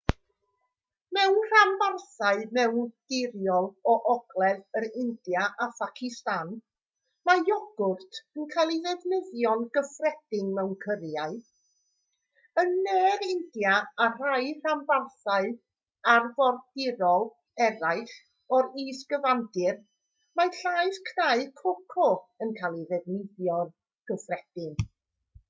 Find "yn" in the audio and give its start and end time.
8.43-8.47, 12.63-12.73, 22.47-22.57